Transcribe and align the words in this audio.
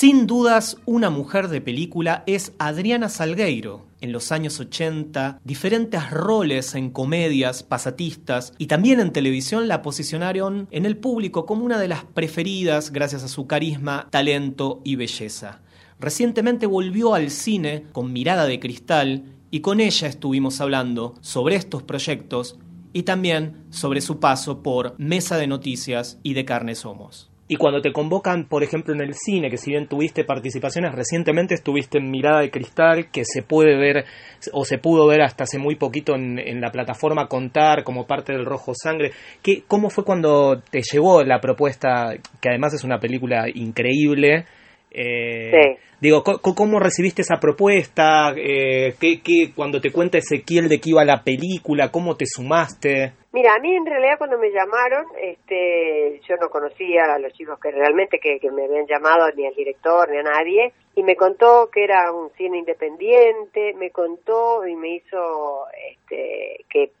Sin 0.00 0.28
dudas, 0.28 0.76
una 0.86 1.10
mujer 1.10 1.48
de 1.48 1.60
película 1.60 2.22
es 2.28 2.52
Adriana 2.60 3.08
Salgueiro. 3.08 3.84
En 4.00 4.12
los 4.12 4.30
años 4.30 4.60
80, 4.60 5.40
diferentes 5.42 6.12
roles 6.12 6.76
en 6.76 6.90
comedias, 6.90 7.64
pasatistas 7.64 8.52
y 8.58 8.68
también 8.68 9.00
en 9.00 9.10
televisión 9.12 9.66
la 9.66 9.82
posicionaron 9.82 10.68
en 10.70 10.86
el 10.86 10.96
público 10.96 11.46
como 11.46 11.64
una 11.64 11.80
de 11.80 11.88
las 11.88 12.04
preferidas 12.04 12.92
gracias 12.92 13.24
a 13.24 13.28
su 13.28 13.48
carisma, 13.48 14.06
talento 14.12 14.82
y 14.84 14.94
belleza. 14.94 15.62
Recientemente 15.98 16.66
volvió 16.66 17.14
al 17.14 17.32
cine 17.32 17.86
con 17.90 18.12
Mirada 18.12 18.46
de 18.46 18.60
Cristal 18.60 19.24
y 19.50 19.62
con 19.62 19.80
ella 19.80 20.06
estuvimos 20.06 20.60
hablando 20.60 21.16
sobre 21.22 21.56
estos 21.56 21.82
proyectos 21.82 22.56
y 22.92 23.02
también 23.02 23.64
sobre 23.70 24.00
su 24.00 24.20
paso 24.20 24.62
por 24.62 24.94
Mesa 24.96 25.36
de 25.38 25.48
Noticias 25.48 26.20
y 26.22 26.34
de 26.34 26.44
Carne 26.44 26.76
Somos. 26.76 27.27
Y 27.50 27.56
cuando 27.56 27.80
te 27.80 27.92
convocan, 27.92 28.44
por 28.44 28.62
ejemplo, 28.62 28.92
en 28.92 29.00
el 29.00 29.14
cine, 29.14 29.48
que 29.48 29.56
si 29.56 29.70
bien 29.70 29.88
tuviste 29.88 30.22
participaciones 30.22 30.94
recientemente, 30.94 31.54
estuviste 31.54 31.96
en 31.96 32.10
Mirada 32.10 32.40
de 32.40 32.50
Cristal, 32.50 33.10
que 33.10 33.22
se 33.24 33.42
puede 33.42 33.74
ver 33.76 34.04
o 34.52 34.66
se 34.66 34.76
pudo 34.76 35.06
ver 35.06 35.22
hasta 35.22 35.44
hace 35.44 35.58
muy 35.58 35.76
poquito 35.76 36.14
en, 36.14 36.60
la 36.60 36.70
plataforma 36.70 37.26
Contar 37.26 37.84
como 37.84 38.06
parte 38.06 38.34
del 38.34 38.44
Rojo 38.44 38.72
Sangre. 38.74 39.12
¿Qué, 39.42 39.62
¿Cómo 39.66 39.88
fue 39.88 40.04
cuando 40.04 40.60
te 40.70 40.82
llegó 40.82 41.24
la 41.24 41.40
propuesta, 41.40 42.14
que 42.40 42.50
además 42.50 42.74
es 42.74 42.84
una 42.84 43.00
película 43.00 43.46
increíble? 43.52 44.44
Eh, 44.90 45.50
sí. 45.50 45.88
Digo, 46.00 46.22
¿cómo 46.22 46.78
recibiste 46.78 47.22
esa 47.22 47.40
propuesta? 47.40 48.32
Eh, 48.36 48.94
¿qué, 49.00 49.20
qué, 49.20 49.52
cuando 49.52 49.80
te 49.80 49.90
cuenta 49.90 50.18
Ezequiel 50.18 50.68
de 50.68 50.78
qué 50.78 50.90
iba 50.90 51.04
la 51.04 51.24
película, 51.24 51.90
¿cómo 51.90 52.16
te 52.16 52.24
sumaste? 52.24 53.14
Mira, 53.32 53.54
a 53.54 53.58
mí 53.58 53.74
en 53.74 53.84
realidad 53.84 54.14
cuando 54.16 54.38
me 54.38 54.52
llamaron, 54.52 55.06
este, 55.20 56.20
yo 56.28 56.36
no 56.40 56.50
conocía 56.50 57.02
a 57.12 57.18
los 57.18 57.32
chicos 57.32 57.58
que 57.58 57.72
realmente 57.72 58.20
que, 58.20 58.38
me 58.52 58.66
habían 58.66 58.86
llamado, 58.86 59.28
ni 59.34 59.44
al 59.44 59.54
director, 59.56 60.08
ni 60.08 60.18
a 60.18 60.22
nadie, 60.22 60.72
y 60.94 61.02
me 61.02 61.16
contó 61.16 61.68
que 61.68 61.82
era 61.82 62.12
un 62.12 62.30
cine 62.36 62.58
independiente, 62.58 63.74
me 63.74 63.90
contó 63.90 64.64
y 64.68 64.76
me 64.76 64.94
hizo, 64.94 65.64
este, 65.90 66.64
que 66.70 66.92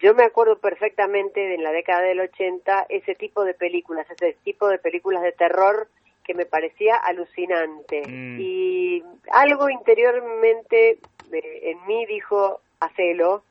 yo 0.00 0.14
me 0.14 0.24
acuerdo 0.24 0.58
perfectamente 0.58 1.40
de 1.40 1.56
en 1.56 1.64
la 1.64 1.72
década 1.72 2.00
del 2.00 2.20
80 2.20 2.86
ese 2.88 3.14
tipo 3.14 3.44
de 3.44 3.52
películas, 3.52 4.06
ese 4.10 4.38
tipo 4.42 4.68
de 4.68 4.78
películas 4.78 5.22
de 5.22 5.32
terror 5.32 5.88
que 6.28 6.34
me 6.34 6.44
parecía 6.44 6.96
alucinante. 6.96 8.02
Mm. 8.06 8.38
Y 8.38 9.02
algo 9.32 9.70
interiormente 9.70 10.98
en 11.32 11.86
mí 11.86 12.04
dijo, 12.04 12.60
hacelo, 12.80 13.42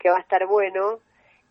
que 0.00 0.10
va 0.10 0.16
a 0.16 0.20
estar 0.20 0.44
bueno. 0.46 0.98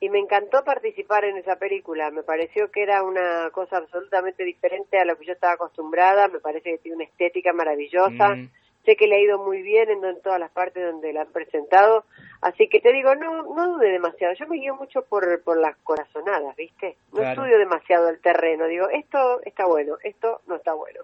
Y 0.02 0.10
me 0.10 0.20
encantó 0.20 0.66
participar 0.66 1.24
en 1.24 1.38
esa 1.38 1.56
película. 1.56 2.12
Me 2.12 2.24
pareció 2.24 2.70
que 2.72 2.84
era 2.84 3.04
una 3.04 3.50
cosa 3.52 3.78
absolutamente 3.78 4.44
diferente 4.44 5.00
a 5.00 5.06
lo 5.06 5.18
que 5.18 5.28
yo 5.28 5.32
estaba 5.32 5.54
acostumbrada. 5.54 6.28
Me 6.28 6.42
parece 6.42 6.72
que 6.72 6.78
tiene 6.80 6.98
una 6.98 7.06
estética 7.06 7.54
maravillosa. 7.54 8.36
Mm. 8.36 8.50
Sé 8.86 8.96
que 8.96 9.08
le 9.08 9.16
ha 9.16 9.20
ido 9.20 9.44
muy 9.44 9.62
bien 9.62 9.90
en, 9.90 10.04
en 10.06 10.22
todas 10.22 10.40
las 10.40 10.52
partes 10.52 10.84
donde 10.84 11.12
la 11.14 11.22
han 11.22 11.32
presentado. 11.32 12.06
Así 12.42 12.68
que 12.70 12.80
te 12.80 12.94
digo, 12.94 13.16
no, 13.16 13.56
no 13.56 13.74
dude 13.74 13.92
demasiado. 13.92 14.34
Yo 14.40 14.48
me 14.48 14.58
guío 14.58 14.76
mucho 14.76 15.02
por, 15.10 15.42
por 15.44 15.60
las 15.60 15.76
corazonadas, 15.78 16.56
¿viste? 16.56 16.98
No 17.12 17.24
estudio 17.24 17.58
demasiado 17.58 18.10
el 18.10 18.22
terreno. 18.22 18.68
Digo, 18.68 18.88
esto 18.90 19.42
está 19.44 19.66
bueno, 19.66 19.96
esto 20.04 20.42
no 20.48 20.56
está 20.56 20.74
bueno. 20.74 21.00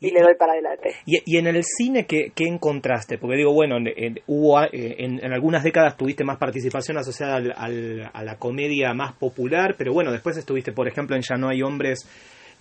Y, 0.00 0.10
le 0.10 0.20
doy 0.20 0.34
para 0.34 0.52
adelante. 0.52 0.94
Y, 1.04 1.36
en 1.36 1.46
el 1.46 1.62
cine 1.62 2.06
qué, 2.06 2.32
qué 2.34 2.44
encontraste? 2.44 3.18
Porque 3.18 3.36
digo, 3.36 3.52
bueno, 3.52 3.76
en, 3.76 4.20
hubo, 4.26 4.62
eh, 4.62 4.68
en, 4.72 5.22
en, 5.22 5.32
algunas 5.32 5.62
décadas 5.62 5.96
tuviste 5.96 6.24
más 6.24 6.38
participación 6.38 6.96
asociada 6.96 7.36
al, 7.36 8.10
a 8.12 8.24
la 8.24 8.38
comedia 8.38 8.94
más 8.94 9.12
popular, 9.12 9.74
pero 9.76 9.92
bueno, 9.92 10.10
después 10.10 10.36
estuviste, 10.38 10.72
por 10.72 10.88
ejemplo, 10.88 11.16
en 11.16 11.22
Ya 11.22 11.36
no 11.36 11.50
hay 11.50 11.62
hombres 11.62 12.08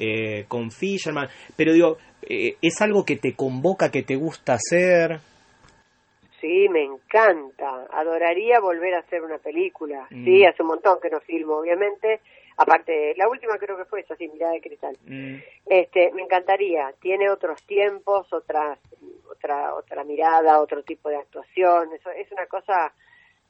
eh, 0.02 0.46
con 0.48 0.72
Fisherman. 0.72 1.28
Pero 1.58 1.74
digo, 1.74 1.98
eh, 2.30 2.58
¿es 2.62 2.82
algo 2.82 3.04
que 3.04 3.16
te 3.16 3.36
convoca, 3.36 3.90
que 3.90 4.04
te 4.04 4.16
gusta 4.16 4.54
hacer? 4.54 5.20
Sí, 6.40 6.70
me 6.70 6.84
encanta. 6.84 7.88
Adoraría 7.92 8.60
volver 8.60 8.94
a 8.94 9.00
hacer 9.00 9.24
una 9.24 9.40
película. 9.40 10.08
Mm. 10.12 10.24
Sí, 10.24 10.46
hace 10.46 10.62
un 10.62 10.70
montón 10.70 11.00
que 11.02 11.10
no 11.10 11.20
filmo, 11.22 11.58
obviamente. 11.58 12.22
Aparte, 12.56 13.14
la 13.18 13.28
última 13.28 13.58
creo 13.58 13.78
que 13.78 13.86
fue 13.86 14.02
esa, 14.02 14.16
sí, 14.16 14.28
Mirada 14.28 14.54
de 14.54 14.62
Cristal. 14.62 14.98
Mm. 15.06 15.38
Este, 15.66 16.12
me 16.14 16.22
encantaría. 16.22 16.94
Tiene 17.02 17.30
otros 17.30 17.64
tiempos, 17.64 18.32
otras, 18.32 18.80
otra, 19.30 19.74
otra 19.74 20.04
mirada, 20.04 20.62
otro 20.62 20.84
tipo 20.84 21.10
de 21.10 21.18
actuación. 21.18 21.94
Eso 21.94 22.12
es 22.12 22.32
una 22.32 22.46
cosa 22.46 22.94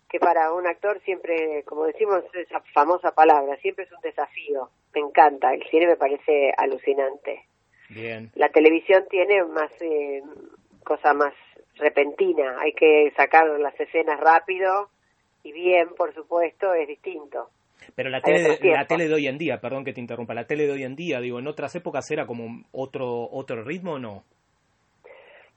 que 0.09 0.19
para 0.19 0.53
un 0.53 0.65
actor 0.65 0.99
siempre, 1.01 1.63
como 1.65 1.85
decimos 1.85 2.23
esa 2.33 2.61
famosa 2.73 3.11
palabra, 3.11 3.57
siempre 3.57 3.85
es 3.85 3.91
un 3.91 4.01
desafío. 4.01 4.69
Me 4.95 5.01
encanta. 5.01 5.53
El 5.53 5.63
cine 5.69 5.85
me 5.85 5.97
parece 5.97 6.53
alucinante. 6.57 7.48
Bien. 7.89 8.31
La 8.35 8.49
televisión 8.49 9.05
tiene 9.09 9.43
más 9.43 9.71
eh, 9.81 10.21
cosa 10.83 11.13
más 11.13 11.33
repentina, 11.75 12.59
hay 12.59 12.73
que 12.73 13.11
sacar 13.15 13.47
las 13.59 13.79
escenas 13.79 14.19
rápido 14.19 14.89
y 15.43 15.51
bien, 15.51 15.89
por 15.97 16.13
supuesto, 16.13 16.73
es 16.73 16.87
distinto. 16.87 17.49
Pero 17.95 18.09
la 18.09 18.21
tele, 18.21 18.57
de, 18.57 18.71
la 18.71 18.85
tele 18.85 19.07
de 19.07 19.13
hoy 19.13 19.27
en 19.27 19.37
día, 19.37 19.59
perdón 19.59 19.83
que 19.83 19.93
te 19.93 20.01
interrumpa, 20.01 20.33
la 20.33 20.45
tele 20.45 20.67
de 20.67 20.73
hoy 20.73 20.83
en 20.83 20.95
día, 20.95 21.19
digo, 21.19 21.39
en 21.39 21.47
otras 21.47 21.73
épocas 21.75 22.09
era 22.11 22.25
como 22.25 22.63
otro 22.71 23.29
otro 23.31 23.63
ritmo 23.63 23.93
o 23.93 23.99
no? 23.99 24.23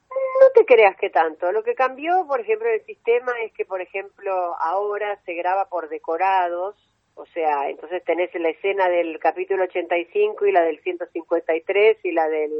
No 0.09 0.49
te 0.55 0.65
creas 0.65 0.97
que 0.97 1.09
tanto. 1.09 1.51
Lo 1.51 1.63
que 1.63 1.75
cambió, 1.75 2.25
por 2.27 2.41
ejemplo, 2.41 2.67
el 2.69 2.83
sistema 2.85 3.31
es 3.45 3.53
que, 3.53 3.65
por 3.65 3.81
ejemplo, 3.81 4.55
ahora 4.59 5.19
se 5.25 5.33
graba 5.35 5.65
por 5.69 5.89
decorados 5.89 6.75
o 7.15 7.25
sea, 7.27 7.69
entonces 7.69 8.03
tenés 8.03 8.33
la 8.35 8.49
escena 8.49 8.89
del 8.89 9.19
capítulo 9.19 9.63
85 9.63 10.45
y 10.47 10.51
la 10.51 10.63
del 10.63 10.79
153 10.79 11.97
y 12.03 12.11
la 12.11 12.27
del 12.27 12.51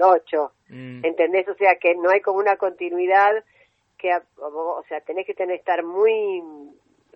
8, 0.00 0.52
mm. 0.68 1.04
¿entendés? 1.04 1.48
O 1.48 1.54
sea, 1.54 1.76
que 1.76 1.94
no 1.94 2.10
hay 2.10 2.20
como 2.20 2.38
una 2.38 2.56
continuidad 2.56 3.44
que, 3.98 4.10
o 4.38 4.84
sea, 4.88 5.00
tenés 5.02 5.26
que 5.26 5.34
tener, 5.34 5.56
estar 5.56 5.82
muy 5.84 6.42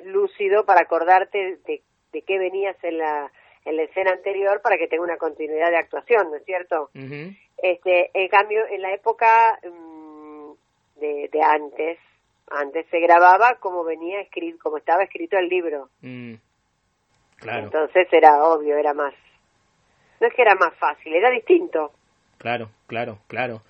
lúcido 0.05 0.67
para 0.67 0.83
acordarte 0.83 1.59
de, 1.67 1.83
de 2.13 2.23
qué 2.23 2.39
venías 2.39 2.77
en 2.83 2.99
la, 2.99 3.33
en 3.65 3.77
la 3.77 3.85
escena 3.85 4.13
anterior 4.13 4.61
para 4.61 4.77
que 4.77 4.87
tenga 4.87 5.03
una 5.03 5.17
continuidad 5.17 5.71
de 5.71 5.79
actuación, 5.79 6.31
¿no 6.31 6.37
es 6.37 6.45
cierto? 6.45 6.91
Este, 7.57 8.11
en 8.13 8.29
cambio, 8.29 8.67
en 8.69 8.83
la 8.83 8.93
época 8.93 9.59
mm, 9.63 10.51
de, 11.01 11.31
de 11.33 11.43
antes, 11.43 11.99
antes 12.51 12.87
se 12.91 13.01
grababa 13.01 13.55
como 13.55 13.85
venía 13.85 14.21
escrito, 14.21 14.59
como 14.63 14.77
estaba 14.77 15.03
escrito 15.03 15.39
el 15.39 15.49
libro. 15.49 15.89
Mm. 16.03 16.35
Entonces 17.45 18.09
era 18.13 18.43
obvio, 18.45 18.77
era 18.77 18.95
más. 18.95 19.15
No 20.21 20.27
es 20.27 20.35
que 20.35 20.43
era 20.43 20.55
más 20.55 20.75
fácil, 20.79 21.15
era 21.15 21.31
distinto. 21.31 21.93
Claro, 22.39 22.71
claro, 22.87 23.19
claro. 23.27 23.63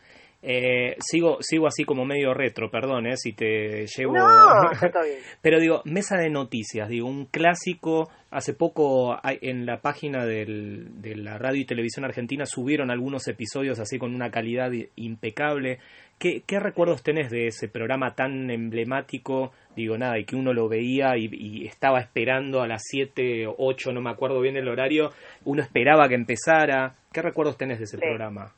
Eh, 0.47 0.97
sigo, 1.01 1.39
sigo 1.41 1.67
así 1.67 1.85
como 1.85 2.05
medio 2.05 2.35
retro, 2.35 2.71
perdón, 2.71 3.07
eh, 3.07 3.17
si 3.17 3.33
te 3.33 3.87
llevo. 3.87 4.12
No, 4.12 4.71
está 4.73 5.03
bien. 5.03 5.19
Pero 5.41 5.59
digo, 5.59 5.81
mesa 5.87 6.19
de 6.19 6.29
noticias, 6.29 6.89
digo, 6.89 7.09
un 7.09 7.25
clásico. 7.27 8.11
Hace 8.31 8.53
poco 8.53 9.17
en 9.23 9.65
la 9.65 9.81
página 9.81 10.27
del, 10.27 11.01
de 11.01 11.15
la 11.15 11.39
radio 11.39 11.61
y 11.61 11.67
televisión 11.67 12.05
argentina 12.05 12.45
subieron 12.47 12.91
algunos 12.91 13.29
episodios 13.29 13.79
así 13.79 13.97
con 13.97 14.12
una 14.12 14.31
calidad 14.31 14.73
impecable. 14.97 15.79
¿Qué, 16.19 16.43
qué 16.45 16.59
recuerdos 16.59 17.05
tenés 17.05 17.31
de 17.31 17.47
ese 17.47 17.69
programa 17.69 18.15
tan 18.15 18.51
emblemático? 18.51 19.53
Digo, 19.77 19.99
nada, 19.99 20.19
y 20.19 20.25
que 20.25 20.37
uno 20.37 20.53
lo 20.53 20.69
veía 20.69 21.17
y, 21.17 21.67
estaba 21.67 21.99
esperando 22.01 22.62
a 22.62 22.69
las 22.69 22.83
7 22.85 23.47
o 23.49 23.55
8, 23.59 23.93
no 23.93 24.01
me 24.01 24.11
acuerdo 24.11 24.41
bien 24.41 24.57
el 24.57 24.69
horario, 24.69 25.11
uno 25.45 25.62
esperaba 25.62 26.09
que 26.09 26.15
empezara. 26.15 26.95
¿Qué 27.12 27.23
recuerdos 27.23 27.57
tenés 27.57 27.79
de 27.79 27.85
ese 27.85 27.99
programa? 27.99 28.53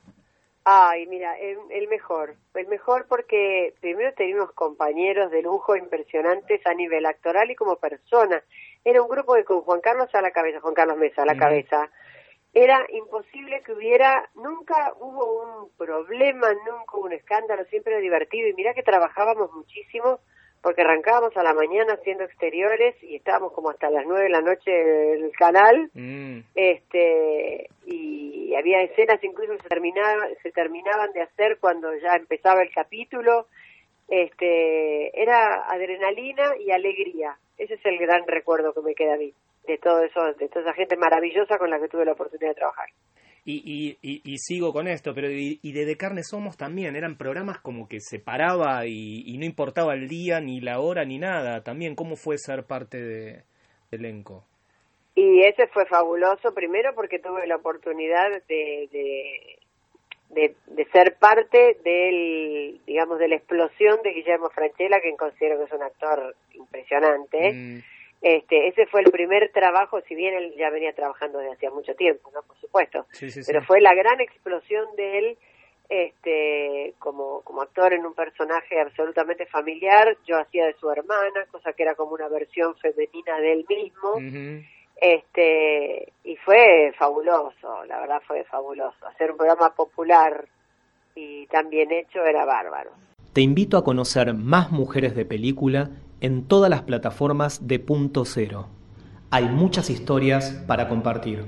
Ay, 0.69 1.07
mira, 1.07 1.39
el, 1.39 1.87
mejor, 1.89 2.35
el 2.55 2.67
mejor 2.67 3.07
porque 3.09 3.75
primero 3.81 4.13
teníamos 4.15 4.53
compañeros 4.53 5.31
de 5.31 5.41
lujo 5.41 5.77
impresionantes 5.77 6.61
a 6.67 6.75
nivel 6.75 7.07
actoral 7.07 7.51
y 7.51 7.55
como 7.55 7.77
persona. 7.77 8.43
Era 8.85 9.01
un 9.01 9.09
grupo 9.09 9.37
de 9.37 9.45
con 9.45 9.61
Juan 9.61 9.81
Carlos 9.81 10.13
a 10.13 10.21
la 10.21 10.33
cabeza, 10.33 10.61
Juan 10.61 10.75
Carlos 10.75 10.99
Mesa 10.99 11.23
a 11.23 11.27
la 11.27 11.37
cabeza. 11.37 11.89
Era 12.53 12.85
imposible 12.91 13.63
que 13.63 13.73
hubiera, 13.73 14.29
nunca 14.35 14.93
hubo 14.99 15.43
un 15.43 15.71
problema, 15.77 16.53
nunca 16.53 16.97
hubo 16.97 17.05
un 17.05 17.13
escándalo, 17.13 17.65
siempre 17.67 17.93
era 17.93 18.03
divertido 18.03 18.49
y 18.49 18.55
mira 18.55 18.75
que 18.75 18.83
trabajábamos 18.83 19.53
muchísimo 19.53 20.19
porque 20.63 20.83
arrancábamos 20.83 21.37
a 21.37 21.43
la 21.43 21.55
mañana 21.55 21.95
haciendo 21.95 22.25
exteriores 22.25 22.97
y 23.03 23.17
estábamos 23.17 23.53
como 23.53 23.71
hasta 23.71 23.91
las 23.91 24.05
nueve 24.07 24.25
de 24.25 24.31
la 24.31 24.41
noche 24.41 25.15
en 25.15 25.25
el 25.25 25.33
canal, 25.33 25.91
mm. 25.95 26.39
este, 26.55 27.69
y 27.87 28.55
había 28.55 28.83
escenas 28.83 29.23
incluso 29.23 29.53
que 29.53 29.63
se, 29.63 29.69
terminaba, 29.69 30.27
se 30.43 30.51
terminaban 30.51 31.13
de 31.13 31.23
hacer 31.23 31.59
cuando 31.59 31.95
ya 31.97 32.17
empezaba 32.17 32.63
el 32.63 32.71
capítulo, 32.71 33.47
este, 34.09 35.21
era 35.21 35.69
adrenalina 35.69 36.57
y 36.59 36.71
alegría, 36.71 37.37
ese 37.59 37.75
es 37.75 37.85
el 37.85 37.99
gran 37.99 38.27
recuerdo 38.27 38.73
que 38.73 38.81
me 38.81 38.95
queda 38.95 39.15
a 39.15 39.19
mí, 39.19 39.33
de 39.67 39.79
todo 39.79 40.03
eso, 40.03 40.21
de 40.35 40.49
toda 40.49 40.63
esa 40.63 40.75
gente 40.75 40.97
maravillosa 40.97 41.59
con 41.59 41.71
la 41.71 41.79
que 41.79 41.89
tuve 41.89 42.05
la 42.05 42.13
oportunidad 42.13 42.51
de 42.51 42.55
trabajar. 42.55 42.89
Y, 43.49 43.97
y, 44.03 44.21
y, 44.25 44.39
sigo 44.39 44.73
con 44.73 44.89
esto, 44.89 45.15
pero 45.15 45.31
y, 45.31 45.61
y, 45.63 45.73
de 45.73 45.97
Carne 45.97 46.25
Somos 46.25 46.57
también, 46.57 46.97
eran 46.97 47.17
programas 47.17 47.61
como 47.61 47.87
que 47.87 48.01
se 48.01 48.19
paraba 48.19 48.87
y, 48.87 49.39
no 49.39 49.45
importaba 49.45 49.95
el 49.95 50.09
día, 50.09 50.41
ni 50.41 50.61
la 50.61 50.81
hora, 50.81 51.05
ni 51.05 51.19
nada. 51.19 51.63
También, 51.63 51.95
¿cómo 51.95 52.17
fue 52.17 52.39
ser 52.39 52.65
parte 52.65 53.01
de, 53.01 53.45
elenco? 53.93 54.45
Y 55.15 55.45
ese 55.45 55.69
fue 55.69 55.87
fabuloso, 55.87 56.53
primero 56.55 56.93
porque 56.97 57.21
tuve 57.21 57.47
la 57.47 57.55
oportunidad 57.55 58.33
de, 58.49 58.89
de, 60.29 60.85
ser 60.93 61.15
parte 61.21 61.77
del, 61.85 62.81
digamos, 62.85 63.21
de 63.21 63.29
la 63.29 63.37
explosión 63.37 64.03
de 64.03 64.11
Guillermo 64.11 64.51
Franchella, 64.51 65.01
que 65.01 65.15
considero 65.17 65.59
que 65.59 65.65
es 65.67 65.73
un 65.73 65.85
actor 65.85 66.35
impresionante. 66.53 67.53
Mm. 67.53 67.96
Este, 68.27 68.67
ese 68.67 68.87
fue 68.87 69.03
el 69.03 69.13
primer 69.13 69.53
trabajo, 69.53 70.01
si 70.01 70.17
bien 70.17 70.35
él 70.35 70.53
ya 70.59 70.69
venía 70.69 70.93
trabajando 70.93 71.39
desde 71.39 71.53
hacía 71.53 71.71
mucho 71.71 71.95
tiempo, 71.95 72.29
¿no? 72.35 72.43
Por 72.43 72.59
supuesto. 72.59 73.07
pero 73.47 73.63
fue 73.63 73.81
la 73.81 73.95
gran 73.95 74.21
explosión 74.21 74.85
de 74.97 75.19
él 75.19 75.39
este, 75.89 76.95
como, 76.99 77.43
como 77.43 77.63
actor 77.63 77.93
en 77.93 78.05
un 78.05 78.15
personaje 78.15 78.81
absolutamente 78.81 79.47
familiar. 79.47 80.17
Yo 80.27 80.41
hacía 80.41 80.67
de 80.67 80.75
su 80.75 80.91
hermana, 80.91 81.47
cosa 81.53 81.73
que 81.73 81.85
era 81.85 81.95
como 81.95 82.15
una 82.15 82.27
versión 82.27 82.75
femenina 82.79 83.39
de 83.39 83.53
él 83.53 83.67
mismo. 83.69 84.65
Este, 85.01 86.13
y 86.25 86.35
fue 86.39 86.93
fabuloso, 86.99 87.85
la 87.85 88.01
verdad 88.01 88.21
fue 88.27 88.43
fabuloso. 88.43 89.07
Hacer 89.07 89.31
un 89.31 89.37
programa 89.37 89.73
popular 89.73 90.49
y 91.15 91.47
tan 91.47 91.71
bien 91.71 91.93
hecho 91.93 92.25
era 92.25 92.45
bárbaro. 92.45 92.91
Te 93.33 93.41
invito 93.43 93.77
a 93.77 93.85
conocer 93.85 94.35
más 94.35 94.73
mujeres 94.73 95.15
de 95.15 95.25
película 95.25 95.91
en 96.21 96.45
todas 96.45 96.71
las 96.71 96.83
plataformas 96.83 97.67
de 97.67 97.79
Punto 97.79 98.25
Cero. 98.25 98.69
Hay 99.31 99.49
muchas 99.49 99.91
historias 99.91 100.51
para 100.67 100.89
compartir. 100.89 101.45